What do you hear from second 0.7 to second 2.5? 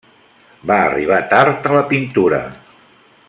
Va arribar tard a la pintura.